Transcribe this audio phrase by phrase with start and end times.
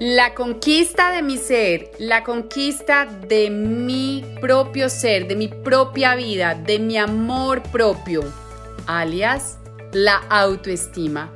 [0.00, 6.54] La conquista de mi ser, la conquista de mi propio ser, de mi propia vida,
[6.54, 8.24] de mi amor propio,
[8.86, 9.58] alias
[9.92, 11.30] la autoestima.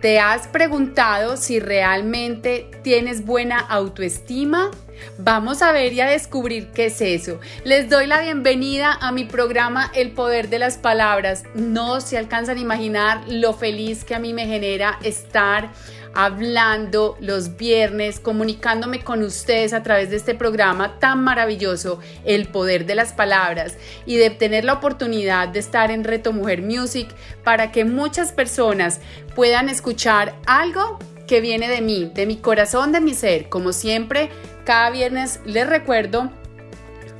[0.00, 4.72] ¿Te has preguntado si realmente tienes buena autoestima?
[5.18, 7.40] Vamos a ver y a descubrir qué es eso.
[7.64, 11.44] Les doy la bienvenida a mi programa El Poder de las Palabras.
[11.54, 15.70] No se alcanzan a imaginar lo feliz que a mí me genera estar
[16.14, 22.86] hablando los viernes, comunicándome con ustedes a través de este programa tan maravilloso, El Poder
[22.86, 27.08] de las Palabras, y de tener la oportunidad de estar en Reto Mujer Music
[27.42, 29.00] para que muchas personas
[29.34, 33.48] puedan escuchar algo que viene de mí, de mi corazón, de mi ser.
[33.48, 34.30] Como siempre,
[34.64, 36.30] cada viernes les recuerdo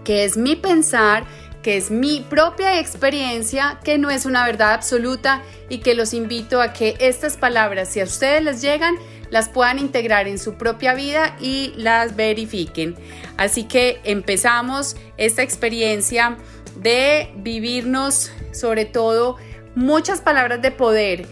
[0.05, 1.25] que es mi pensar
[1.65, 6.61] que es mi propia experiencia, que no es una verdad absoluta y que los invito
[6.61, 8.97] a que estas palabras, si a ustedes les llegan,
[9.31, 12.97] las puedan integrar en su propia vida y las verifiquen.
[13.39, 16.37] Así que empezamos esta experiencia
[16.77, 19.39] de vivirnos sobre todo
[19.75, 21.27] muchas palabras de poder,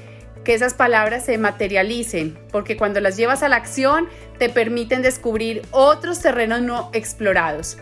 [0.45, 5.63] que esas palabras se materialicen, porque cuando las llevas a la acción te permiten descubrir
[5.71, 7.77] otros terrenos no explorados.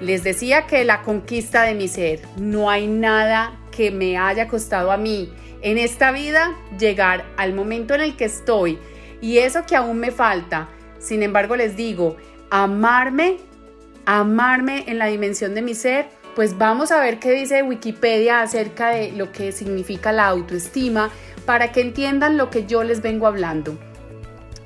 [0.00, 4.92] Les decía que la conquista de mi ser, no hay nada que me haya costado
[4.92, 8.78] a mí en esta vida llegar al momento en el que estoy
[9.20, 10.68] y eso que aún me falta.
[10.98, 12.16] Sin embargo, les digo,
[12.50, 13.38] amarme,
[14.04, 18.90] amarme en la dimensión de mi ser, pues vamos a ver qué dice Wikipedia acerca
[18.90, 21.10] de lo que significa la autoestima
[21.46, 23.78] para que entiendan lo que yo les vengo hablando.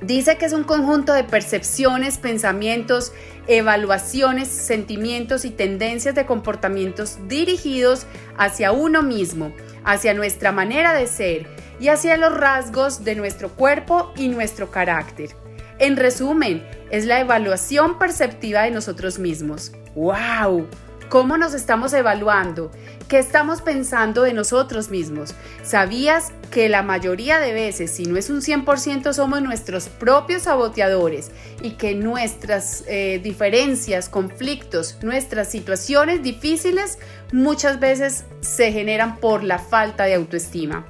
[0.01, 3.13] Dice que es un conjunto de percepciones, pensamientos,
[3.45, 9.53] evaluaciones, sentimientos y tendencias de comportamientos dirigidos hacia uno mismo,
[9.83, 11.47] hacia nuestra manera de ser
[11.79, 15.35] y hacia los rasgos de nuestro cuerpo y nuestro carácter.
[15.77, 19.71] En resumen, es la evaluación perceptiva de nosotros mismos.
[19.93, 20.67] ¡Wow!
[21.09, 22.71] ¿Cómo nos estamos evaluando?
[23.11, 25.35] ¿Qué estamos pensando de nosotros mismos?
[25.63, 31.29] ¿Sabías que la mayoría de veces, si no es un 100%, somos nuestros propios saboteadores
[31.61, 36.99] y que nuestras eh, diferencias, conflictos, nuestras situaciones difíciles
[37.33, 40.85] muchas veces se generan por la falta de autoestima?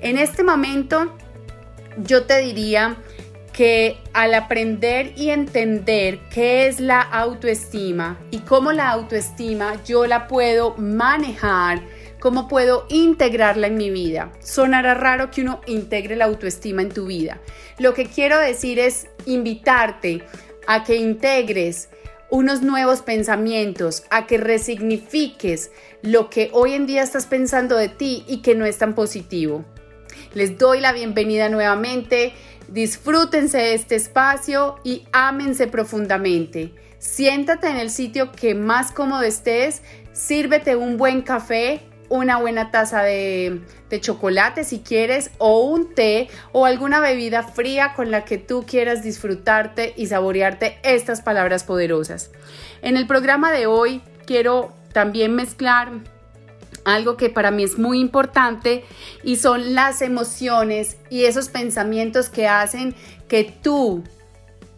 [0.00, 1.12] En este momento,
[1.96, 2.98] yo te diría
[3.58, 10.28] que al aprender y entender qué es la autoestima y cómo la autoestima yo la
[10.28, 11.82] puedo manejar,
[12.20, 14.30] cómo puedo integrarla en mi vida.
[14.38, 17.40] Sonará raro que uno integre la autoestima en tu vida.
[17.80, 20.22] Lo que quiero decir es invitarte
[20.68, 21.88] a que integres
[22.30, 28.22] unos nuevos pensamientos, a que resignifiques lo que hoy en día estás pensando de ti
[28.28, 29.64] y que no es tan positivo.
[30.34, 32.34] Les doy la bienvenida nuevamente.
[32.68, 36.74] Disfrútense este espacio y ámense profundamente.
[36.98, 41.80] Siéntate en el sitio que más cómodo estés, sírvete un buen café,
[42.10, 43.62] una buena taza de,
[44.00, 49.02] chocolate si quieres, o un té o alguna bebida fría con la que tú quieras
[49.02, 52.30] disfrutarte y saborearte estas palabras poderosas.
[52.82, 55.92] En el programa de hoy quiero también mezclar
[56.88, 58.84] algo que para mí es muy importante
[59.22, 62.94] y son las emociones y esos pensamientos que hacen
[63.28, 64.04] que tú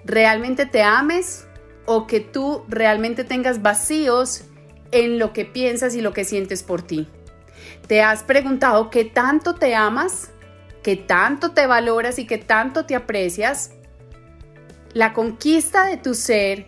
[0.05, 1.47] realmente te ames
[1.87, 4.45] o que tú realmente tengas vacíos
[4.93, 7.09] en lo que piensas y lo que sientes por ti.
[7.87, 10.31] ¿Te has preguntado qué tanto te amas?
[10.83, 13.73] ¿Qué tanto te valoras y qué tanto te aprecias?
[14.93, 16.67] La conquista de tu ser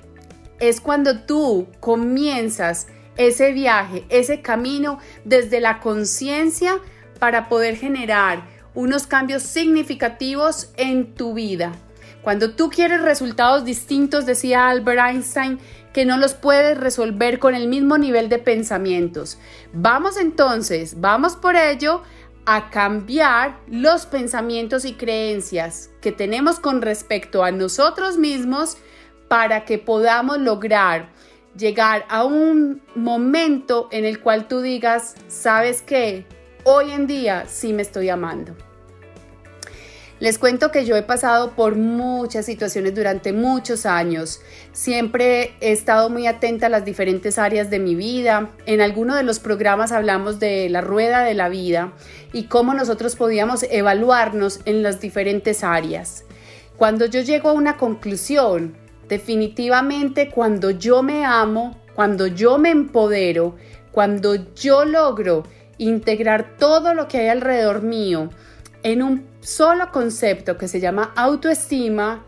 [0.61, 2.87] es cuando tú comienzas
[3.17, 6.79] ese viaje, ese camino desde la conciencia
[7.19, 8.43] para poder generar
[8.75, 11.73] unos cambios significativos en tu vida.
[12.23, 15.59] Cuando tú quieres resultados distintos, decía Albert Einstein,
[15.93, 19.38] que no los puedes resolver con el mismo nivel de pensamientos.
[19.73, 22.03] Vamos entonces, vamos por ello
[22.47, 28.79] a cambiar los pensamientos y creencias que tenemos con respecto a nosotros mismos
[29.29, 31.12] para que podamos lograr
[31.57, 36.25] llegar a un momento en el cual tú digas, ¿sabes qué?
[36.65, 38.55] Hoy en día sí me estoy amando.
[40.23, 44.41] Les cuento que yo he pasado por muchas situaciones durante muchos años.
[44.71, 48.51] Siempre he estado muy atenta a las diferentes áreas de mi vida.
[48.65, 51.93] En alguno de los programas hablamos de la rueda de la vida
[52.33, 56.25] y cómo nosotros podíamos evaluarnos en las diferentes áreas.
[56.77, 58.77] Cuando yo llego a una conclusión,
[59.09, 63.57] definitivamente cuando yo me amo, cuando yo me empodero,
[63.91, 65.45] cuando yo logro
[65.79, 68.31] integrar todo lo que hay alrededor mío,
[68.83, 72.25] en un solo concepto que se llama autoestima,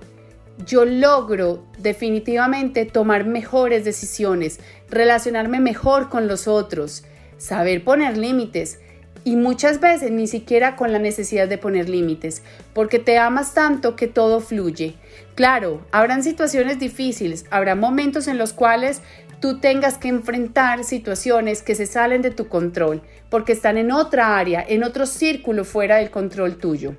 [0.66, 7.04] yo logro definitivamente tomar mejores decisiones, relacionarme mejor con los otros,
[7.38, 8.78] saber poner límites
[9.24, 12.42] y muchas veces ni siquiera con la necesidad de poner límites,
[12.74, 14.94] porque te amas tanto que todo fluye.
[15.34, 19.00] Claro, habrán situaciones difíciles, habrá momentos en los cuales
[19.40, 24.38] tú tengas que enfrentar situaciones que se salen de tu control, porque están en otra
[24.38, 26.94] área, en otro círculo fuera del control tuyo.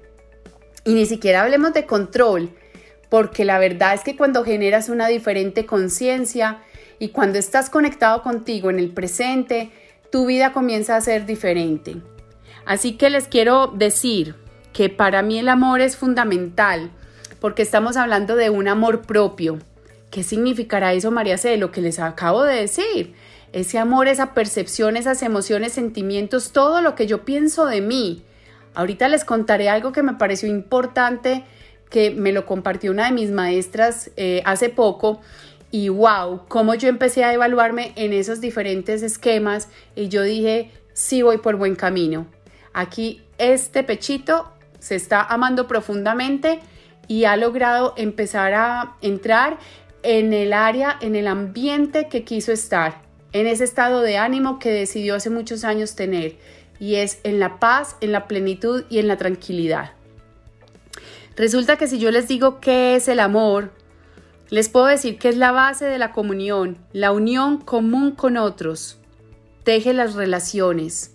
[0.83, 2.49] Y ni siquiera hablemos de control,
[3.09, 6.59] porque la verdad es que cuando generas una diferente conciencia
[6.97, 9.69] y cuando estás conectado contigo en el presente,
[10.11, 11.97] tu vida comienza a ser diferente.
[12.65, 14.35] Así que les quiero decir
[14.73, 16.91] que para mí el amor es fundamental,
[17.39, 19.59] porque estamos hablando de un amor propio,
[20.15, 21.57] ¿Qué significará eso, María C?
[21.57, 23.15] Lo que les acabo de decir.
[23.51, 28.23] Ese amor, esa percepción, esas emociones, sentimientos, todo lo que yo pienso de mí.
[28.75, 31.43] Ahorita les contaré algo que me pareció importante,
[31.89, 35.19] que me lo compartió una de mis maestras eh, hace poco.
[35.69, 39.67] Y wow, cómo yo empecé a evaluarme en esos diferentes esquemas
[39.97, 42.25] y yo dije, sí voy por buen camino.
[42.77, 46.59] Aquí este pechito se está amando profundamente
[47.07, 49.57] y ha logrado empezar a entrar
[50.03, 53.01] en el área, en el ambiente que quiso estar,
[53.31, 56.37] en ese estado de ánimo que decidió hace muchos años tener,
[56.77, 59.93] y es en la paz, en la plenitud y en la tranquilidad.
[61.37, 63.71] Resulta que si yo les digo qué es el amor,
[64.49, 68.99] les puedo decir que es la base de la comunión, la unión común con otros,
[69.63, 71.14] teje las relaciones.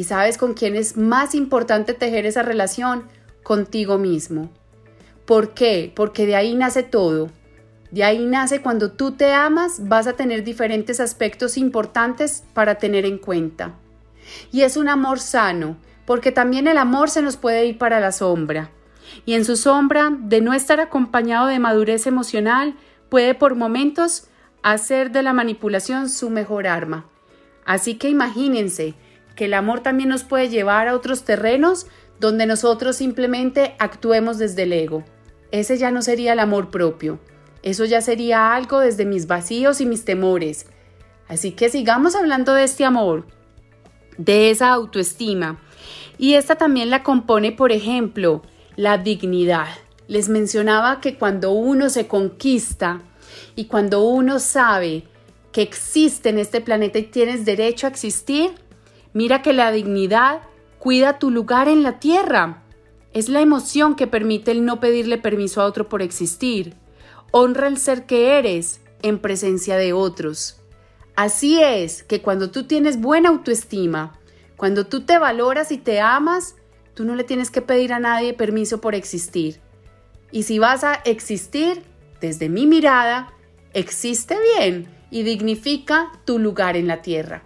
[0.00, 3.04] ¿Y sabes con quién es más importante tejer esa relación?
[3.42, 4.48] Contigo mismo.
[5.26, 5.92] ¿Por qué?
[5.94, 7.28] Porque de ahí nace todo.
[7.90, 13.04] De ahí nace cuando tú te amas, vas a tener diferentes aspectos importantes para tener
[13.04, 13.74] en cuenta.
[14.50, 15.76] Y es un amor sano,
[16.06, 18.70] porque también el amor se nos puede ir para la sombra.
[19.26, 22.74] Y en su sombra, de no estar acompañado de madurez emocional,
[23.10, 24.28] puede por momentos
[24.62, 27.04] hacer de la manipulación su mejor arma.
[27.66, 28.94] Así que imagínense
[29.40, 31.86] que el amor también nos puede llevar a otros terrenos
[32.18, 35.02] donde nosotros simplemente actuemos desde el ego.
[35.50, 37.18] Ese ya no sería el amor propio.
[37.62, 40.66] Eso ya sería algo desde mis vacíos y mis temores.
[41.26, 43.28] Así que sigamos hablando de este amor,
[44.18, 45.58] de esa autoestima.
[46.18, 48.42] Y esta también la compone, por ejemplo,
[48.76, 49.68] la dignidad.
[50.06, 53.00] Les mencionaba que cuando uno se conquista
[53.56, 55.04] y cuando uno sabe
[55.50, 58.50] que existe en este planeta y tienes derecho a existir,
[59.12, 60.42] mira que la dignidad
[60.78, 62.62] cuida tu lugar en la tierra.
[63.12, 66.74] Es la emoción que permite el no pedirle permiso a otro por existir.
[67.32, 70.60] Honra el ser que eres en presencia de otros.
[71.16, 74.18] Así es que cuando tú tienes buena autoestima,
[74.56, 76.56] cuando tú te valoras y te amas,
[76.94, 79.60] tú no le tienes que pedir a nadie permiso por existir.
[80.32, 81.82] Y si vas a existir,
[82.20, 83.32] desde mi mirada,
[83.72, 87.42] existe bien y dignifica tu lugar en la tierra.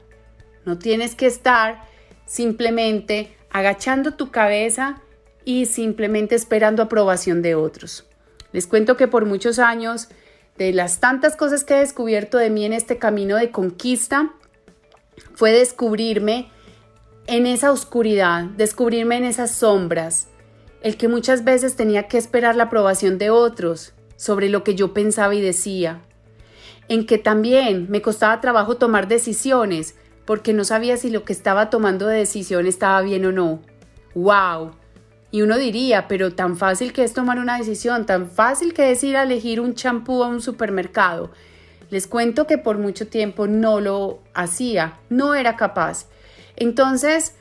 [0.64, 1.84] No tienes que estar
[2.26, 5.00] simplemente agachando tu cabeza
[5.44, 8.06] y simplemente esperando aprobación de otros.
[8.52, 10.08] Les cuento que por muchos años,
[10.56, 14.32] de las tantas cosas que he descubierto de mí en este camino de conquista,
[15.34, 16.50] fue descubrirme
[17.26, 20.28] en esa oscuridad, descubrirme en esas sombras,
[20.82, 24.92] el que muchas veces tenía que esperar la aprobación de otros sobre lo que yo
[24.92, 26.02] pensaba y decía,
[26.88, 31.70] en que también me costaba trabajo tomar decisiones porque no sabía si lo que estaba
[31.70, 33.60] tomando de decisión estaba bien o no.
[34.14, 34.72] ¡Wow!
[35.30, 39.02] Y uno diría, pero tan fácil que es tomar una decisión, tan fácil que es
[39.02, 41.32] ir a elegir un champú a un supermercado.
[41.90, 46.06] Les cuento que por mucho tiempo no lo hacía, no era capaz.
[46.56, 47.34] Entonces,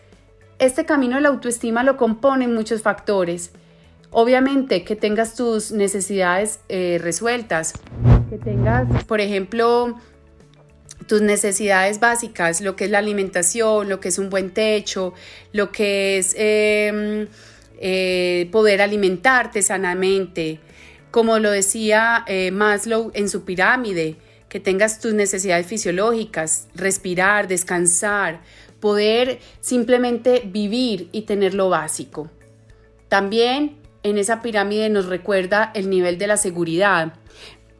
[0.60, 3.52] este camino de la autoestima lo componen muchos factores.
[4.10, 7.74] Obviamente que tengas tus necesidades eh, resueltas,
[8.30, 10.00] que tengas, por ejemplo,
[11.08, 15.14] tus necesidades básicas, lo que es la alimentación, lo que es un buen techo,
[15.52, 16.36] lo que es...
[16.38, 17.28] Em,
[17.86, 20.62] eh, poder alimentarte sanamente,
[21.12, 24.16] como lo decía eh, Maslow en su pirámide,
[24.48, 28.40] que tengas tus necesidades fisiológicas, respirar, descansar,
[28.80, 32.30] poder simplemente vivir y tener lo básico.
[33.10, 37.16] También en esa pirámide nos recuerda el nivel de la seguridad.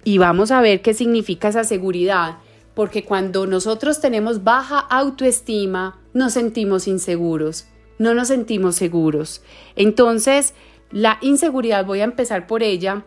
[0.04, 2.40] Y vamos a ver qué significa esa seguridad,
[2.76, 7.68] porque cuando nosotros tenemos baja autoestima, nos sentimos inseguros,
[8.00, 9.42] no nos sentimos seguros.
[9.76, 10.54] Entonces,
[10.92, 13.06] la inseguridad, voy a empezar por ella,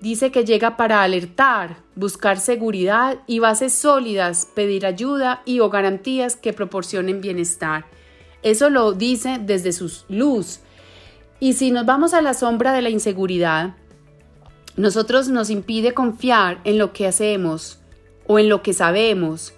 [0.00, 6.36] dice que llega para alertar, buscar seguridad y bases sólidas, pedir ayuda y o garantías
[6.36, 7.86] que proporcionen bienestar.
[8.42, 10.60] Eso lo dice desde su luz.
[11.40, 13.74] Y si nos vamos a la sombra de la inseguridad,
[14.76, 17.77] nosotros nos impide confiar en lo que hacemos
[18.28, 19.54] o en lo que sabemos.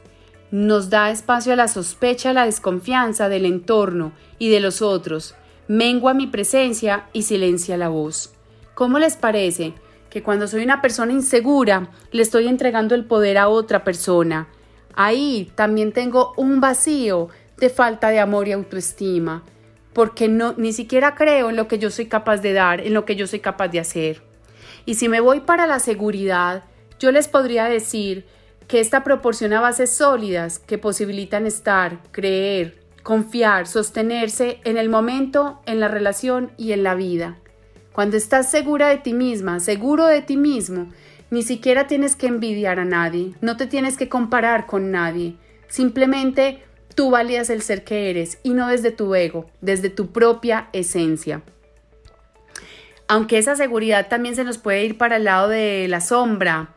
[0.51, 5.35] Nos da espacio a la sospecha, a la desconfianza del entorno y de los otros.
[5.69, 8.33] Mengua mi presencia y silencia la voz.
[8.75, 9.75] ¿Cómo les parece
[10.09, 14.49] que cuando soy una persona insegura le estoy entregando el poder a otra persona?
[14.95, 19.45] Ahí también tengo un vacío de falta de amor y autoestima,
[19.93, 23.05] porque no ni siquiera creo en lo que yo soy capaz de dar, en lo
[23.05, 24.23] que yo soy capaz de hacer.
[24.87, 26.65] Y si me voy para la seguridad,
[26.99, 28.27] yo les podría decir
[28.69, 35.81] que esta proporciona bases sólidas que posibilitan estar, creer, confiar, sostenerse en el momento, en
[35.81, 37.39] la relación y en la vida.
[37.93, 40.89] Cuando estás segura de ti misma, seguro de ti mismo,
[41.31, 45.37] ni siquiera tienes que envidiar a nadie, no te tienes que comparar con nadie,
[45.69, 46.63] simplemente
[46.95, 51.43] Tú valías el ser que eres y no desde tu ego, desde tu propia esencia.
[53.09, 56.75] Aunque esa seguridad también se nos puede ir para el lado de la sombra,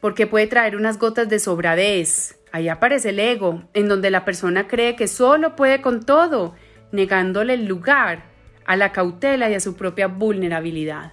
[0.00, 2.38] porque puede traer unas gotas de sobradez.
[2.52, 6.54] Ahí aparece el ego, en donde la persona cree que solo puede con todo,
[6.92, 8.24] negándole el lugar
[8.66, 11.12] a la cautela y a su propia vulnerabilidad.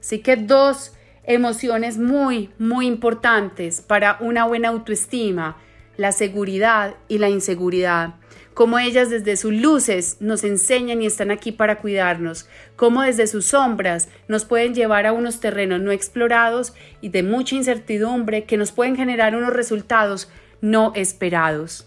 [0.00, 0.94] Así que dos
[1.24, 5.56] emociones muy, muy importantes para una buena autoestima
[5.98, 8.14] la seguridad y la inseguridad,
[8.58, 13.46] cómo ellas desde sus luces nos enseñan y están aquí para cuidarnos, cómo desde sus
[13.46, 18.72] sombras nos pueden llevar a unos terrenos no explorados y de mucha incertidumbre que nos
[18.72, 20.28] pueden generar unos resultados
[20.60, 21.86] no esperados.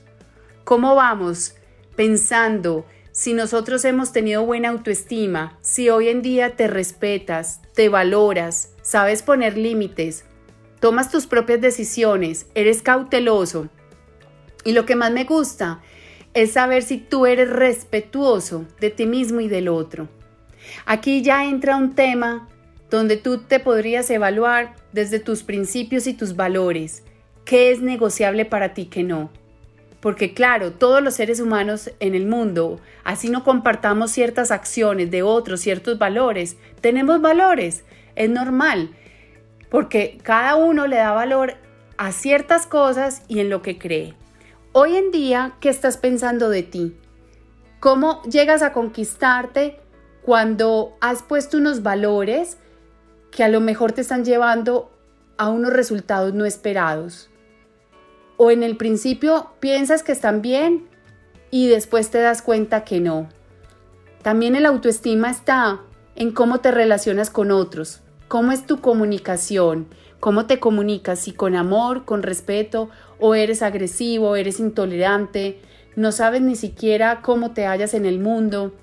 [0.64, 1.56] ¿Cómo vamos
[1.98, 8.76] pensando si nosotros hemos tenido buena autoestima, si hoy en día te respetas, te valoras,
[8.82, 10.24] sabes poner límites,
[10.80, 13.68] tomas tus propias decisiones, eres cauteloso,
[14.64, 15.82] y lo que más me gusta
[16.34, 20.08] es saber si tú eres respetuoso de ti mismo y del otro.
[20.86, 22.48] Aquí ya entra un tema
[22.90, 27.04] donde tú te podrías evaluar desde tus principios y tus valores,
[27.46, 29.32] qué es negociable para ti, qué no.
[30.02, 35.24] Porque claro, todos los seres humanos en el mundo, así no compartamos ciertas acciones de
[35.24, 37.84] otros, ciertos valores, tenemos valores,
[38.16, 38.90] es normal,
[39.70, 41.56] porque cada uno le da valor
[41.98, 44.16] a ciertas cosas y en lo que cree.
[44.74, 46.96] Hoy en día, ¿qué estás pensando de ti?
[47.82, 49.82] ¿Cómo llegas a conquistarte
[50.22, 52.58] cuando has puesto unos valores
[53.32, 54.90] que a lo mejor te están llevando
[55.38, 57.30] a unos resultados no esperados?
[58.38, 60.88] O en el principio piensas que están bien
[61.50, 63.28] y después te das cuenta que no.
[64.22, 65.82] También el autoestima está
[66.16, 68.00] en cómo te relacionas con otros,
[68.30, 69.88] cómo es tu comunicación,
[70.22, 72.90] cómo te comunicas, si con amor, con respeto,
[73.22, 75.60] o eres agresivo, eres intolerante,
[75.96, 78.74] no sabes ni siquiera cómo te hallas en el mundo.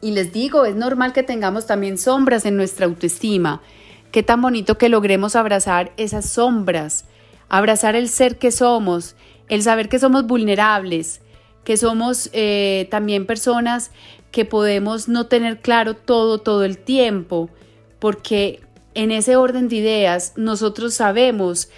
[0.00, 3.62] Y les digo, es normal que tengamos también sombras en nuestra autoestima.
[4.12, 7.06] Qué tan bonito que logremos abrazar esas sombras,
[7.48, 9.16] abrazar el ser que somos,
[9.48, 11.20] el saber que somos vulnerables,
[11.64, 13.90] que somos eh, también personas
[14.30, 17.50] que podemos no tener claro todo todo el tiempo,
[17.98, 18.60] porque
[18.94, 21.70] en ese orden de ideas, nosotros sabemos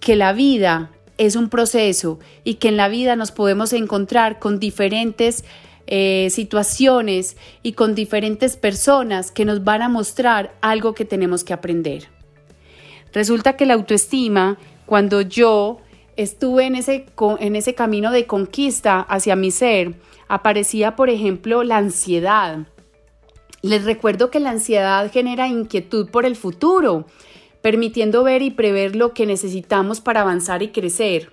[0.00, 0.90] que la vida
[1.26, 5.44] es un proceso y que en la vida nos podemos encontrar con diferentes
[5.86, 11.52] eh, situaciones y con diferentes personas que nos van a mostrar algo que tenemos que
[11.52, 12.08] aprender.
[13.12, 15.78] Resulta que la autoestima, cuando yo
[16.16, 17.06] estuve en ese,
[17.38, 19.94] en ese camino de conquista hacia mi ser,
[20.26, 22.66] aparecía, por ejemplo, la ansiedad,
[23.60, 27.06] les recuerdo que la ansiedad genera inquietud por el futuro,
[27.62, 31.32] permitiendo ver y prever lo que necesitamos para avanzar y crecer.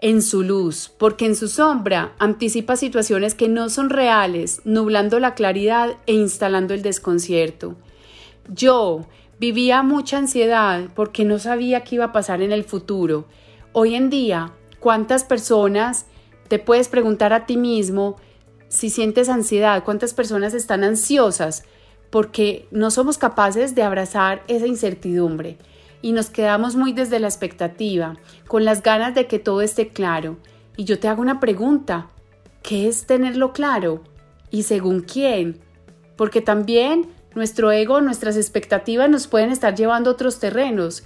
[0.00, 5.34] En su luz, porque en su sombra anticipa situaciones que no son reales, nublando la
[5.34, 7.76] claridad e instalando el desconcierto.
[8.48, 9.06] Yo
[9.38, 13.26] vivía mucha ansiedad porque no sabía qué iba a pasar en el futuro.
[13.72, 16.06] Hoy en día, ¿cuántas personas
[16.48, 18.16] te puedes preguntar a ti mismo
[18.68, 21.64] si sientes ansiedad, cuántas personas están ansiosas
[22.10, 25.58] porque no somos capaces de abrazar esa incertidumbre
[26.00, 30.36] y nos quedamos muy desde la expectativa, con las ganas de que todo esté claro.
[30.76, 32.08] Y yo te hago una pregunta,
[32.62, 34.02] ¿qué es tenerlo claro?
[34.50, 35.60] ¿Y según quién?
[36.16, 41.02] Porque también nuestro ego, nuestras expectativas nos pueden estar llevando a otros terrenos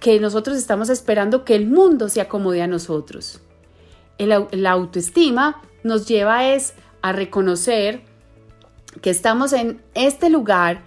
[0.00, 3.40] que nosotros estamos esperando que el mundo se acomode a nosotros.
[4.18, 8.02] la autoestima nos lleva es a reconocer
[9.00, 10.82] que estamos en este lugar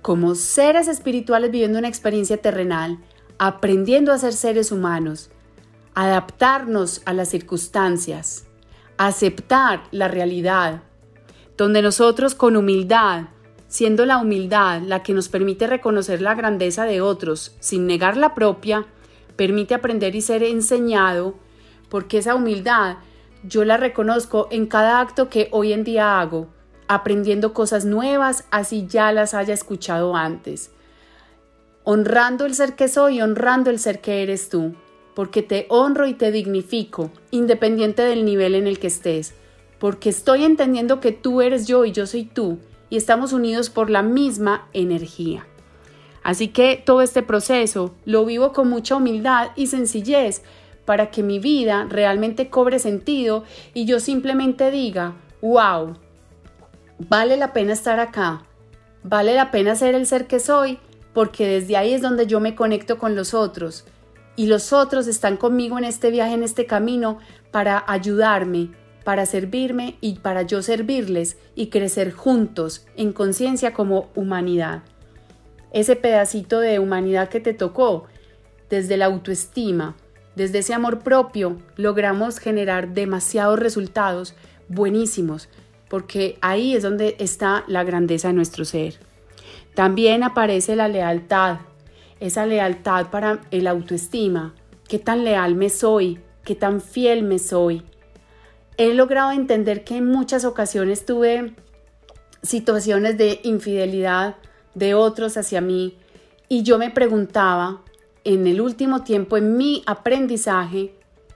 [0.00, 2.98] como seres espirituales viviendo una experiencia terrenal,
[3.38, 5.30] aprendiendo a ser seres humanos,
[5.94, 8.46] adaptarnos a las circunstancias,
[8.96, 10.82] aceptar la realidad,
[11.56, 13.24] donde nosotros con humildad,
[13.68, 18.34] siendo la humildad la que nos permite reconocer la grandeza de otros sin negar la
[18.34, 18.86] propia,
[19.36, 21.34] permite aprender y ser enseñado,
[21.88, 22.96] porque esa humildad
[23.44, 26.48] yo la reconozco en cada acto que hoy en día hago,
[26.94, 30.70] aprendiendo cosas nuevas, así ya las haya escuchado antes.
[31.84, 34.74] Honrando el ser que soy, honrando el ser que eres tú,
[35.14, 39.34] porque te honro y te dignifico, independiente del nivel en el que estés,
[39.78, 42.58] porque estoy entendiendo que tú eres yo y yo soy tú,
[42.88, 45.46] y estamos unidos por la misma energía.
[46.22, 50.42] Así que todo este proceso lo vivo con mucha humildad y sencillez
[50.84, 53.44] para que mi vida realmente cobre sentido
[53.74, 55.96] y yo simplemente diga, wow,
[57.08, 58.42] vale la pena estar acá,
[59.02, 60.78] vale la pena ser el ser que soy,
[61.12, 63.84] porque desde ahí es donde yo me conecto con los otros
[64.36, 67.18] y los otros están conmigo en este viaje, en este camino,
[67.50, 68.70] para ayudarme,
[69.04, 74.82] para servirme y para yo servirles y crecer juntos en conciencia como humanidad.
[75.72, 78.06] Ese pedacito de humanidad que te tocó,
[78.70, 79.96] desde la autoestima,
[80.34, 84.34] desde ese amor propio, logramos generar demasiados resultados
[84.68, 85.48] buenísimos,
[85.92, 88.94] porque ahí es donde está la grandeza de nuestro ser.
[89.74, 91.58] También aparece la lealtad,
[92.18, 94.54] esa lealtad para el autoestima,
[94.88, 97.82] qué tan leal me soy, qué tan fiel me soy.
[98.78, 101.52] He logrado entender que en muchas ocasiones tuve
[102.40, 104.36] situaciones de infidelidad
[104.74, 105.98] de otros hacia mí
[106.48, 107.82] y yo me preguntaba
[108.24, 110.94] en el último tiempo en mi aprendizaje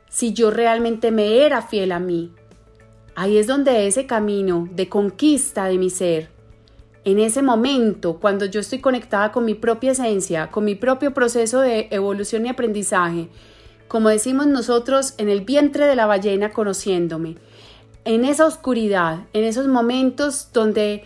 [0.08, 2.32] si yo realmente me era fiel a mí,
[3.16, 6.28] Ahí es donde ese camino de conquista de mi ser,
[7.04, 11.60] en ese momento, cuando yo estoy conectada con mi propia esencia, con mi propio proceso
[11.60, 13.28] de evolución y aprendizaje,
[13.88, 17.36] como decimos nosotros, en el vientre de la ballena conociéndome,
[18.04, 21.04] en esa oscuridad, en esos momentos donde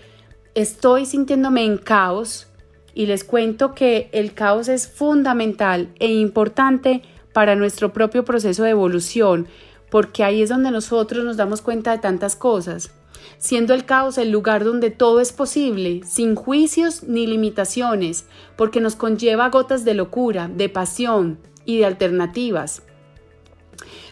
[0.56, 2.48] estoy sintiéndome en caos,
[2.92, 8.70] y les cuento que el caos es fundamental e importante para nuestro propio proceso de
[8.70, 9.46] evolución,
[9.90, 12.92] porque ahí es donde nosotros nos damos cuenta de tantas cosas,
[13.38, 18.26] siendo el caos el lugar donde todo es posible, sin juicios ni limitaciones,
[18.56, 22.82] porque nos conlleva gotas de locura, de pasión y de alternativas.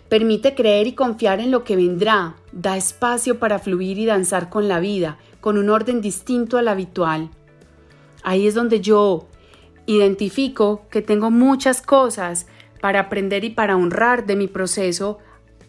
[0.09, 4.67] Permite creer y confiar en lo que vendrá, da espacio para fluir y danzar con
[4.67, 7.31] la vida, con un orden distinto al habitual.
[8.23, 9.29] Ahí es donde yo
[9.87, 12.47] identifico que tengo muchas cosas
[12.81, 15.19] para aprender y para honrar de mi proceso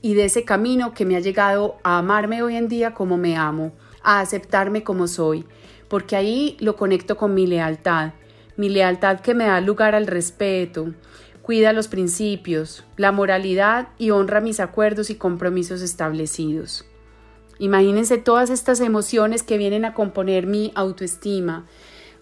[0.01, 3.35] y de ese camino que me ha llegado a amarme hoy en día como me
[3.35, 5.45] amo, a aceptarme como soy,
[5.87, 8.13] porque ahí lo conecto con mi lealtad,
[8.55, 10.93] mi lealtad que me da lugar al respeto,
[11.41, 16.85] cuida los principios, la moralidad y honra mis acuerdos y compromisos establecidos.
[17.57, 21.65] Imagínense todas estas emociones que vienen a componer mi autoestima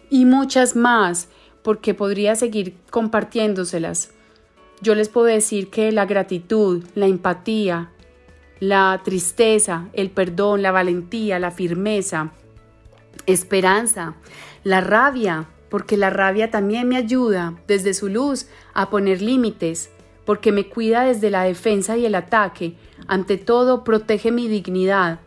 [0.09, 1.29] y muchas más,
[1.61, 4.16] porque podría seguir compartiéndoselas
[4.81, 7.91] yo les puedo decir que la gratitud, la empatía,
[8.59, 12.31] la tristeza, el perdón, la valentía, la firmeza,
[13.25, 14.15] esperanza,
[14.63, 19.89] la rabia, porque la rabia también me ayuda desde su luz a poner límites,
[20.25, 22.75] porque me cuida desde la defensa y el ataque,
[23.07, 25.19] ante todo protege mi dignidad,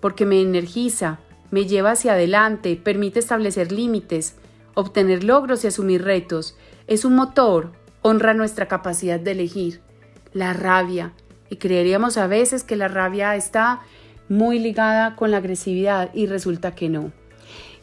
[0.00, 4.36] porque me energiza, me lleva hacia adelante, permite establecer límites,
[4.74, 7.72] obtener logros y asumir retos, es un motor,
[8.06, 9.80] honra nuestra capacidad de elegir,
[10.34, 11.14] la rabia,
[11.48, 13.80] y creeríamos a veces que la rabia está
[14.28, 17.12] muy ligada con la agresividad y resulta que no.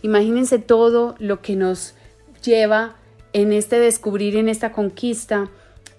[0.03, 1.95] Imagínense todo lo que nos
[2.43, 2.97] lleva
[3.33, 5.49] en este descubrir, en esta conquista,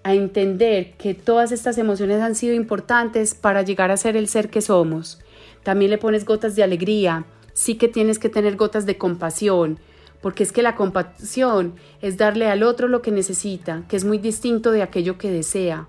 [0.05, 4.51] a entender que todas estas emociones han sido importantes para llegar a ser el ser
[4.51, 5.19] que somos.
[5.65, 9.81] También le pones gotas de alegría, sí que tienes que tener gotas de compasión,
[10.23, 14.19] porque es que la compasión es darle al otro lo que necesita, que es muy
[14.19, 15.89] distinto de aquello que desea.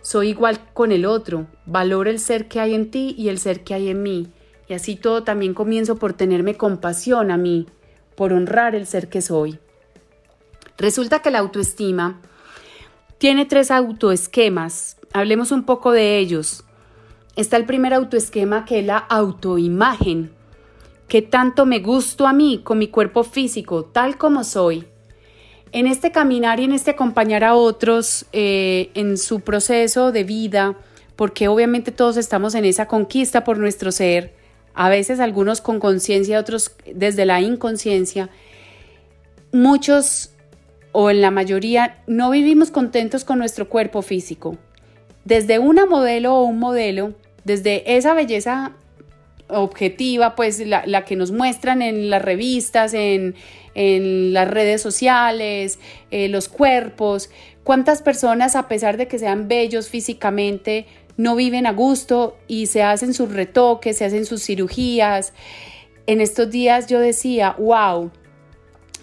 [0.00, 3.62] Soy igual con el otro, valoro el ser que hay en ti y el ser
[3.62, 4.32] que hay en mí,
[4.68, 7.66] y así todo también comienzo por tenerme compasión a mí,
[8.16, 9.58] por honrar el ser que soy.
[10.78, 12.20] Resulta que la autoestima
[13.18, 16.64] tiene tres autoesquemas, hablemos un poco de ellos.
[17.36, 20.32] Está el primer autoesquema que es la autoimagen,
[21.08, 24.86] ¿Qué tanto me gusto a mí con mi cuerpo físico, tal como soy?
[25.72, 30.76] En este caminar y en este acompañar a otros eh, en su proceso de vida,
[31.16, 34.34] porque obviamente todos estamos en esa conquista por nuestro ser,
[34.72, 38.30] a veces algunos con conciencia, otros desde la inconsciencia,
[39.52, 40.30] muchos
[40.92, 44.56] o en la mayoría no vivimos contentos con nuestro cuerpo físico.
[45.24, 47.14] Desde una modelo o un modelo,
[47.44, 48.72] desde esa belleza
[49.54, 53.34] objetiva, pues la, que nos muestran en las revistas, en,
[53.74, 55.80] las redes sociales,
[56.12, 57.28] eh, los cuerpos,
[57.64, 60.86] cuántas personas a pesar de que sean bellos físicamente,
[61.16, 65.32] no viven a gusto y se hacen sus retoques, se hacen sus cirugías.
[66.06, 68.12] En estos días yo decía, wow,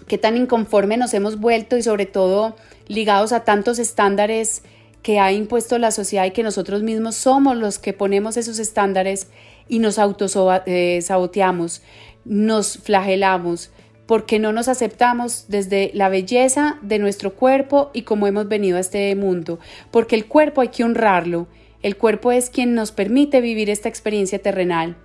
[0.06, 4.62] qué tan inconforme nos hemos vuelto y sobre todo ligados a tantos estándares
[5.02, 9.28] que ha impuesto la sociedad y que nosotros mismos somos los que ponemos esos estándares
[9.68, 11.82] y nos autosaboteamos, eh,
[12.24, 13.70] nos flagelamos,
[14.06, 18.80] porque no nos aceptamos desde la belleza de nuestro cuerpo y como hemos venido a
[18.80, 19.58] este mundo,
[19.90, 21.46] porque el cuerpo hay que honrarlo,
[21.82, 24.96] el cuerpo es quien nos permite vivir esta experiencia terrenal.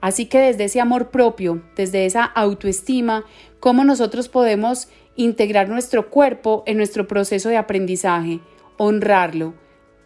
[0.00, 3.24] Así que desde ese amor propio, desde esa autoestima,
[3.60, 8.40] cómo nosotros podemos integrar nuestro cuerpo en nuestro proceso de aprendizaje,
[8.78, 9.54] honrarlo.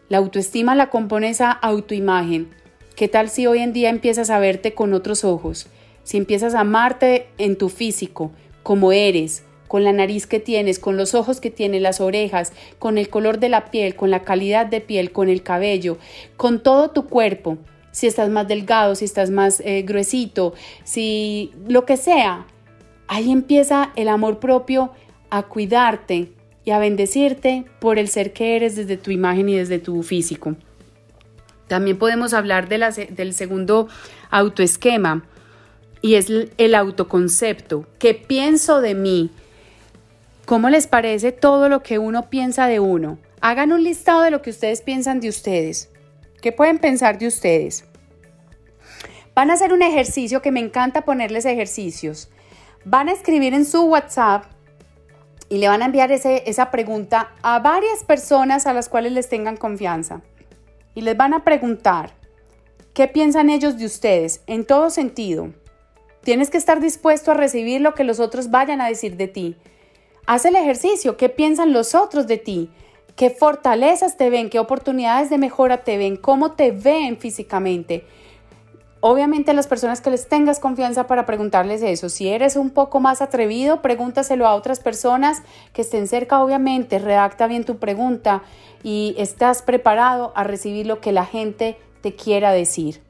[0.09, 2.55] La autoestima la compone esa autoimagen.
[2.97, 5.67] ¿Qué tal si hoy en día empiezas a verte con otros ojos?
[6.03, 8.31] Si empiezas a amarte en tu físico,
[8.63, 12.97] como eres, con la nariz que tienes, con los ojos que tienes, las orejas, con
[12.97, 15.99] el color de la piel, con la calidad de piel, con el cabello,
[16.39, 17.59] con todo tu cuerpo,
[17.91, 22.47] si estás más delgado, si estás más eh, gruesito, si lo que sea,
[23.09, 24.91] ahí empieza el amor propio
[25.29, 26.33] a cuidarte
[26.65, 30.57] y a bendecirte por el ser que eres desde tu imagen y desde tu físico.
[31.69, 33.89] También podemos hablar del segundo
[34.31, 35.25] autoesquema
[36.01, 37.87] y es el autoconcepto.
[37.99, 39.31] ¿Qué pienso de mí?
[40.45, 43.19] ¿Cómo les parece todo lo que uno piensa de uno?
[43.41, 45.91] Hagan un listado de lo que ustedes piensan de ustedes.
[46.41, 47.85] ¿Qué pueden pensar de ustedes?
[49.35, 52.29] Van a hacer un ejercicio que me encanta ponerles ejercicios.
[52.85, 54.45] Van a escribir en su WhatsApp
[55.49, 59.57] y le van a enviar esa pregunta a varias personas a las cuales les tengan
[59.57, 60.23] confianza.
[60.97, 62.15] Y les van a preguntar,
[62.95, 64.41] ¿qué piensan ellos de ustedes?
[64.47, 65.53] En todo sentido.
[66.23, 69.57] Tienes que estar dispuesto a recibir lo que los otros vayan a decir de ti.
[70.27, 72.71] Haz el ejercicio, ¿qué piensan los otros de ti?
[73.15, 74.49] ¿Qué fortalezas te ven?
[74.49, 76.17] ¿Qué oportunidades de mejora te ven?
[76.17, 78.07] ¿Cómo te ven físicamente?
[79.01, 82.09] Obviamente las personas que les tengas confianza para preguntarles eso.
[82.09, 86.99] Si eres un poco más atrevido, pregúntaselo a otras personas que estén cerca, obviamente.
[86.99, 88.43] Redacta bien tu pregunta
[88.83, 93.03] y estás preparado a recibir lo que la gente te quiera decir.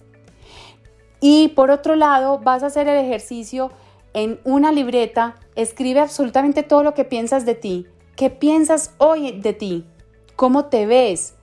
[1.20, 3.70] Y por otro lado, vas a hacer el ejercicio
[4.12, 7.86] en una libreta Escribe absolutamente todo lo que piensas de ti.
[8.14, 9.86] ¿Qué piensas hoy de ti?
[10.36, 11.35] ¿Cómo te ves?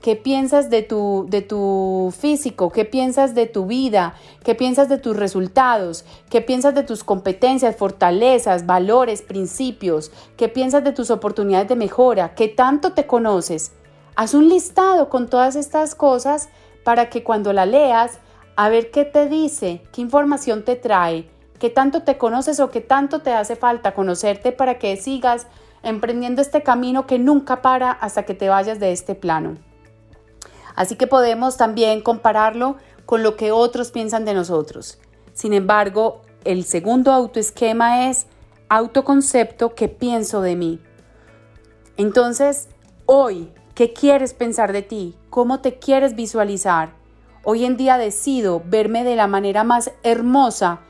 [0.00, 2.70] ¿Qué piensas de tu, de tu físico?
[2.70, 4.14] ¿Qué piensas de tu vida?
[4.42, 6.06] ¿Qué piensas de tus resultados?
[6.30, 10.10] ¿Qué piensas de tus competencias, fortalezas, valores, principios?
[10.38, 12.34] ¿Qué piensas de tus oportunidades de mejora?
[12.34, 13.72] ¿Qué tanto te conoces?
[14.16, 16.48] Haz un listado con todas estas cosas
[16.82, 18.20] para que cuando la leas,
[18.56, 21.28] a ver qué te dice, qué información te trae
[21.60, 25.46] qué tanto te conoces o qué tanto te hace falta conocerte para que sigas
[25.82, 29.69] emprendiendo este camino que nunca para hasta que te vayas de este plano.
[30.74, 34.98] Así que podemos también compararlo con lo que otros piensan de nosotros.
[35.32, 38.26] Sin embargo, el segundo autoesquema es
[38.68, 40.80] autoconcepto que pienso de mí.
[41.96, 42.68] Entonces,
[43.06, 45.16] hoy, ¿qué quieres pensar de ti?
[45.28, 46.94] ¿Cómo te quieres visualizar?
[47.42, 50.80] Hoy en día decido verme de la manera más hermosa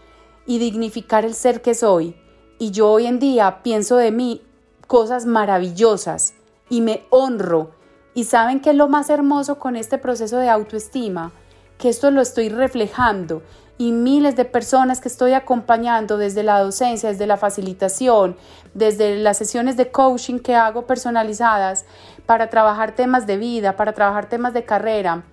[0.47, 2.17] y dignificar el ser que soy.
[2.59, 4.43] Y yo hoy en día pienso de mí
[4.87, 6.35] cosas maravillosas
[6.69, 7.71] y me honro.
[8.15, 11.33] Y saben qué es lo más hermoso con este proceso de autoestima,
[11.79, 13.43] que esto lo estoy reflejando
[13.81, 18.37] y miles de personas que estoy acompañando desde la docencia, desde la facilitación,
[18.75, 21.87] desde las sesiones de coaching que hago personalizadas
[22.27, 25.25] para trabajar temas de vida, para trabajar temas de carrera,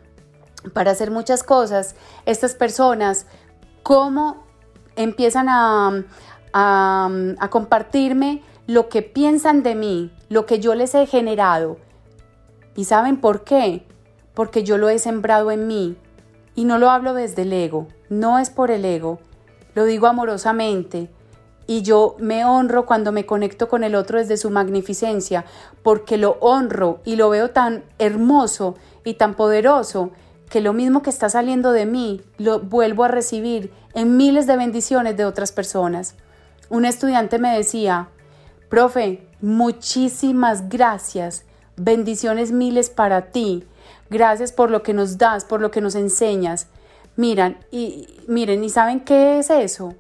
[0.73, 3.25] para hacer muchas cosas, estas personas,
[3.83, 4.45] cómo
[4.95, 6.05] empiezan a,
[6.53, 11.79] a, compartirme lo que piensan de mí, lo que yo les he generado.
[12.77, 13.83] ¿Y saben por qué?
[14.35, 15.97] Porque yo lo he sembrado en mí.
[16.55, 19.19] Y no lo hablo desde el ego, no es por el ego,
[19.75, 21.09] lo digo amorosamente.
[21.65, 25.43] Y yo me honro cuando me conecto con el otro desde su magnificencia,
[25.83, 30.11] porque lo honro y lo veo tan hermoso y tan poderoso
[30.49, 34.55] que lo mismo que está saliendo de mí lo vuelvo a recibir en miles de
[34.55, 36.15] bendiciones de otras personas.
[36.69, 38.09] Un estudiante me decía,
[38.69, 41.43] profe, muchísimas gracias,
[41.77, 43.63] bendiciones miles para ti,
[44.09, 46.67] gracias por lo que nos das, por lo que nos enseñas.
[47.15, 49.95] Miran, y miren, ¿y saben qué es eso?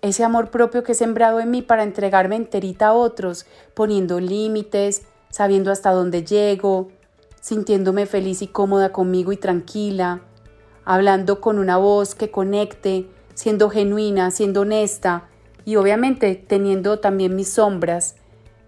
[0.00, 5.02] Ese amor propio que he sembrado en mí para entregarme enterita a otros, poniendo límites,
[5.28, 6.88] sabiendo hasta dónde llego,
[7.40, 10.22] sintiéndome feliz y cómoda conmigo y tranquila,
[10.84, 15.28] hablando con una voz que conecte, siendo genuina, siendo honesta
[15.64, 18.16] y obviamente teniendo también mis sombras.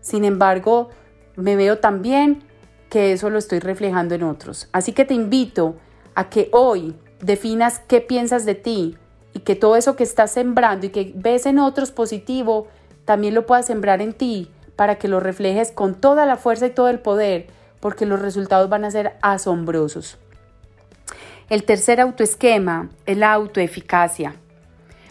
[0.01, 0.91] Sin embargo,
[1.41, 2.43] me veo también
[2.89, 4.69] que eso lo estoy reflejando en otros.
[4.73, 5.77] Así que te invito
[6.15, 8.97] a que hoy definas qué piensas de ti
[9.33, 12.69] y que todo eso que estás sembrando y que ves en otros positivo,
[13.05, 16.71] también lo puedas sembrar en ti para que lo reflejes con toda la fuerza y
[16.71, 17.47] todo el poder
[17.81, 20.19] porque los resultados van a ser asombrosos.
[21.49, 24.35] El tercer autoesquema es la autoeficacia.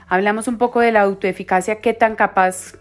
[0.07, 2.73] Hablamos un poco de la autoeficacia, qué tan capaz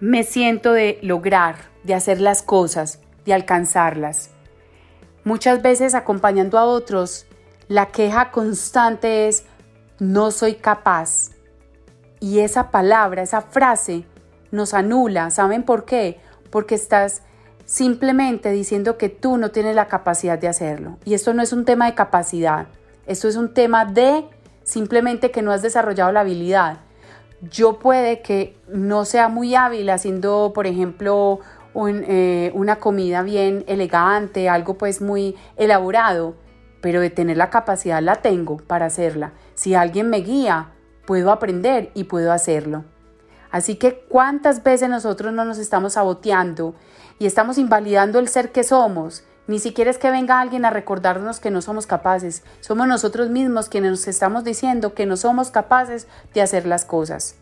[0.00, 4.30] me siento de lograr, de hacer las cosas, de alcanzarlas.
[5.24, 7.26] Muchas veces acompañando a otros,
[7.68, 9.44] la queja constante es
[9.98, 11.30] no soy capaz.
[12.20, 14.04] Y esa palabra, esa frase
[14.50, 15.30] nos anula.
[15.30, 16.20] ¿Saben por qué?
[16.50, 17.22] Porque estás
[17.64, 20.98] simplemente diciendo que tú no tienes la capacidad de hacerlo.
[21.04, 22.66] Y esto no es un tema de capacidad,
[23.06, 24.26] esto es un tema de
[24.62, 26.78] simplemente que no has desarrollado la habilidad.
[27.50, 31.40] Yo puede que no sea muy hábil haciendo, por ejemplo,
[31.74, 36.36] eh, una comida bien elegante, algo pues muy elaborado,
[36.80, 39.32] pero de tener la capacidad la tengo para hacerla.
[39.54, 40.70] Si alguien me guía,
[41.06, 42.84] puedo aprender y puedo hacerlo.
[43.50, 46.74] Así que cuántas veces nosotros no nos estamos saboteando
[47.18, 49.24] y estamos invalidando el ser que somos.
[49.46, 52.42] Ni siquiera es que venga alguien a recordarnos que no somos capaces.
[52.60, 57.36] Somos nosotros mismos quienes nos estamos diciendo que no somos capaces de hacer las cosas.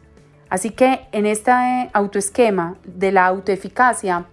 [0.48, 1.52] Así que en este
[1.92, 4.26] autoesquema de la autoeficacia,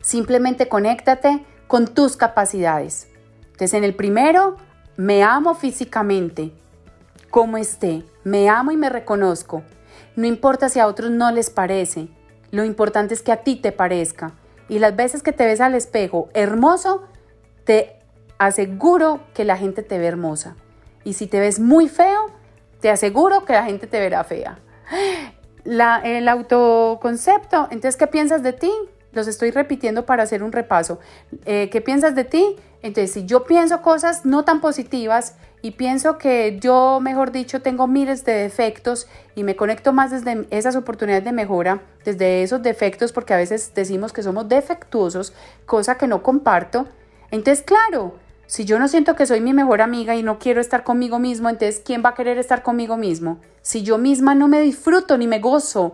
[0.00, 3.08] simplemente conéctate con tus capacidades.
[3.42, 4.56] Entonces en el primero,
[4.96, 6.52] me amo físicamente,
[7.30, 9.62] como esté, me amo y me reconozco.
[10.16, 12.08] No importa si a otros no les parece,
[12.50, 14.32] lo importante es que a ti te parezca.
[14.70, 17.02] Y las veces que te ves al espejo hermoso,
[17.64, 17.96] te
[18.38, 20.54] aseguro que la gente te ve hermosa.
[21.02, 22.26] Y si te ves muy feo,
[22.80, 24.60] te aseguro que la gente te verá fea.
[25.64, 28.70] el autoconcepto, entonces, ¿qué piensas de ti?
[29.10, 31.00] Los estoy repitiendo para hacer un repaso.
[31.46, 32.54] Eh, ¿Qué piensas de ti?
[32.80, 37.86] Entonces, si yo pienso cosas no tan positivas y pienso que yo, mejor dicho, tengo
[37.86, 43.12] miles de defectos y me conecto más desde esas oportunidades de mejora, desde esos defectos,
[43.12, 45.34] porque a veces decimos que somos defectuosos,
[45.66, 46.88] cosa que no comparto.
[47.30, 48.14] Entonces, claro,
[48.46, 51.48] si yo no siento que soy mi mejor amiga y no quiero estar conmigo mismo,
[51.48, 53.38] entonces, ¿quién va a querer estar conmigo mismo?
[53.62, 55.92] Si yo misma no me disfruto ni me gozo,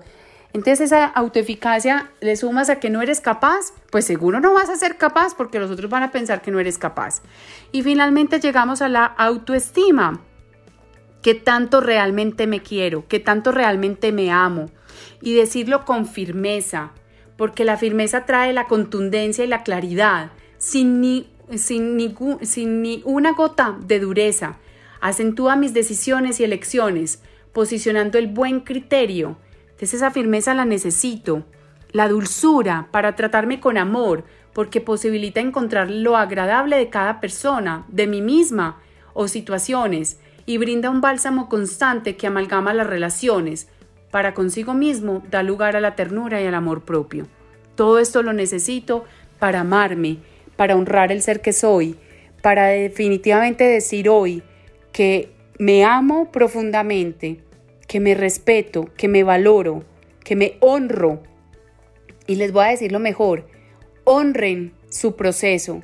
[0.52, 4.76] entonces esa autoeficacia le sumas a que no eres capaz, pues seguro no vas a
[4.76, 7.22] ser capaz porque los otros van a pensar que no eres capaz.
[7.72, 10.22] Y finalmente llegamos a la autoestima.
[11.22, 13.06] ¿Qué tanto realmente me quiero?
[13.08, 14.70] ¿Qué tanto realmente me amo?
[15.20, 16.92] Y decirlo con firmeza,
[17.36, 23.32] porque la firmeza trae la contundencia y la claridad, sin ni, sin, sin ni una
[23.32, 24.58] gota de dureza.
[25.00, 29.36] Acentúa mis decisiones y elecciones, posicionando el buen criterio
[29.76, 31.44] entonces esa firmeza la necesito.
[31.92, 38.06] La dulzura para tratarme con amor, porque posibilita encontrar lo agradable de cada persona, de
[38.06, 38.80] mí misma
[39.12, 43.68] o situaciones, y brinda un bálsamo constante que amalgama las relaciones.
[44.10, 47.26] Para consigo mismo da lugar a la ternura y al amor propio.
[47.74, 49.04] Todo esto lo necesito
[49.38, 50.20] para amarme,
[50.56, 51.96] para honrar el ser que soy,
[52.40, 54.42] para definitivamente decir hoy
[54.90, 57.42] que me amo profundamente,
[57.86, 59.84] que me respeto, que me valoro,
[60.24, 61.22] que me honro.
[62.26, 63.48] Y les voy a decir lo mejor,
[64.04, 65.82] honren su proceso.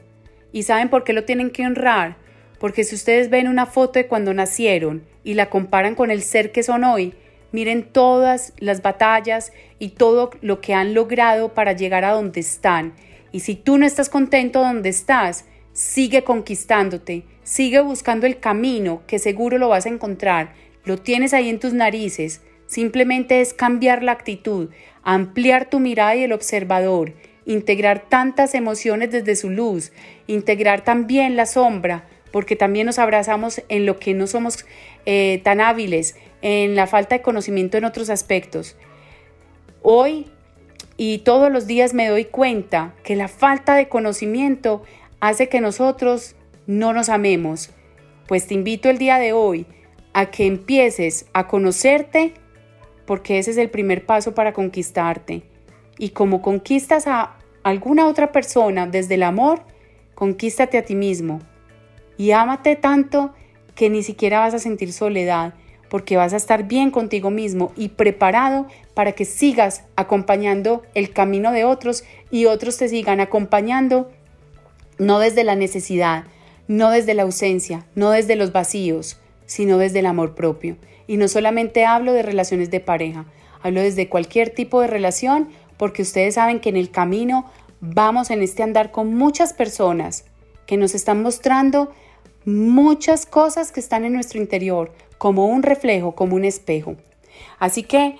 [0.52, 2.16] ¿Y saben por qué lo tienen que honrar?
[2.58, 6.52] Porque si ustedes ven una foto de cuando nacieron y la comparan con el ser
[6.52, 7.14] que son hoy,
[7.52, 12.94] miren todas las batallas y todo lo que han logrado para llegar a donde están.
[13.30, 19.18] Y si tú no estás contento donde estás, sigue conquistándote, sigue buscando el camino que
[19.18, 20.52] seguro lo vas a encontrar
[20.84, 24.70] lo tienes ahí en tus narices, simplemente es cambiar la actitud,
[25.02, 27.14] ampliar tu mirada y el observador,
[27.44, 29.92] integrar tantas emociones desde su luz,
[30.26, 34.64] integrar también la sombra, porque también nos abrazamos en lo que no somos
[35.04, 38.76] eh, tan hábiles, en la falta de conocimiento en otros aspectos.
[39.82, 40.26] Hoy
[40.96, 44.82] y todos los días me doy cuenta que la falta de conocimiento
[45.20, 47.70] hace que nosotros no nos amemos,
[48.28, 49.66] Pues te invito el día de hoy
[50.12, 52.34] a que empieces a conocerte
[53.06, 55.42] porque ese es el primer paso para conquistarte.
[55.98, 59.62] Y como conquistas a alguna otra persona desde el amor,
[60.14, 61.40] conquístate a ti mismo.
[62.16, 63.34] Y ámate tanto
[63.74, 65.54] que ni siquiera vas a sentir soledad,
[65.88, 71.52] porque vas a estar bien contigo mismo y preparado para que sigas acompañando el camino
[71.52, 74.10] de otros y otros te sigan acompañando,
[74.98, 76.24] no desde la necesidad,
[76.68, 80.76] no desde la ausencia, no desde los vacíos, sino desde el amor propio.
[81.06, 83.26] Y no solamente hablo de relaciones de pareja,
[83.62, 87.50] hablo desde cualquier tipo de relación, porque ustedes saben que en el camino
[87.80, 90.24] vamos en este andar con muchas personas
[90.66, 91.92] que nos están mostrando
[92.44, 96.96] muchas cosas que están en nuestro interior, como un reflejo, como un espejo.
[97.58, 98.18] Así que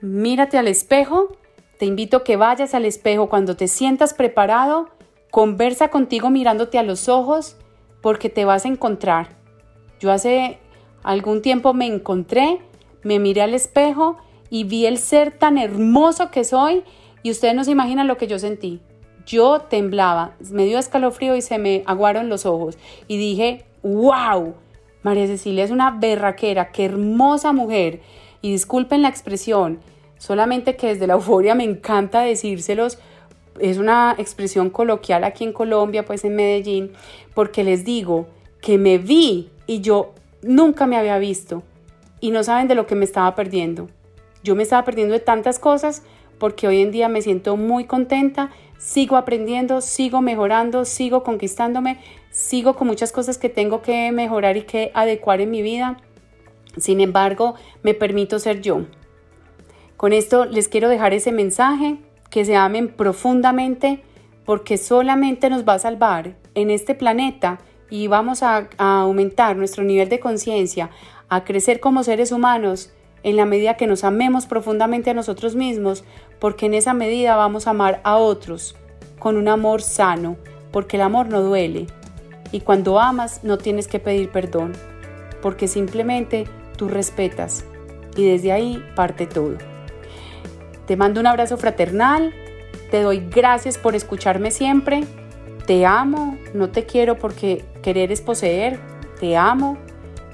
[0.00, 1.36] mírate al espejo,
[1.78, 4.90] te invito a que vayas al espejo cuando te sientas preparado,
[5.30, 7.56] conversa contigo mirándote a los ojos,
[8.00, 9.30] porque te vas a encontrar.
[9.98, 10.58] Yo hace
[11.04, 12.58] algún tiempo me encontré,
[13.02, 14.16] me miré al espejo
[14.50, 16.82] y vi el ser tan hermoso que soy
[17.22, 18.80] y ustedes no se imaginan lo que yo sentí.
[19.26, 24.54] Yo temblaba, me dio escalofrío y se me aguaron los ojos y dije, wow,
[25.02, 28.00] María Cecilia es una berraquera, qué hermosa mujer.
[28.42, 29.80] Y disculpen la expresión,
[30.18, 32.98] solamente que desde la euforia me encanta decírselos,
[33.60, 36.92] es una expresión coloquial aquí en Colombia, pues en Medellín,
[37.34, 38.26] porque les digo
[38.60, 40.14] que me vi y yo
[40.44, 41.62] nunca me había visto
[42.20, 43.88] y no saben de lo que me estaba perdiendo.
[44.42, 46.02] Yo me estaba perdiendo de tantas cosas
[46.38, 51.98] porque hoy en día me siento muy contenta, sigo aprendiendo, sigo mejorando, sigo conquistándome,
[52.30, 55.96] sigo con muchas cosas que tengo que mejorar y que adecuar en mi vida.
[56.76, 58.82] Sin embargo, me permito ser yo.
[59.96, 61.98] Con esto les quiero dejar ese mensaje,
[62.30, 64.02] que se amen profundamente,
[64.44, 67.58] porque solamente nos va a salvar en este planeta
[67.90, 70.90] y vamos a, aumentar nuestro nivel de conciencia,
[71.28, 72.90] a crecer como seres humanos
[73.22, 76.04] en la medida que nos amemos profundamente a nosotros mismos,
[76.38, 78.76] porque en esa medida vamos a amar a otros
[79.18, 80.36] con un amor sano,
[80.70, 81.86] porque el amor no duele.
[82.52, 84.72] Y cuando amas no tienes que pedir perdón,
[85.40, 87.64] porque simplemente tú respetas
[88.16, 89.56] y desde ahí parte todo.
[90.86, 92.34] Te mando un abrazo fraternal,
[92.90, 95.04] te doy gracias por escucharme siempre
[95.66, 98.78] te amo, no te quiero porque querer es poseer,
[99.18, 99.78] te amo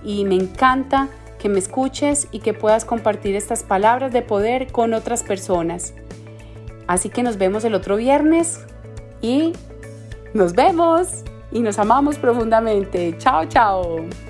[0.02, 4.92] y me encanta que me escuches y que puedas compartir estas palabras de poder con
[4.92, 5.94] otras personas.
[6.86, 8.66] Así que nos vemos el otro viernes
[9.22, 9.52] y
[10.34, 13.16] nos vemos y nos amamos profundamente.
[13.18, 14.29] Chao, chao.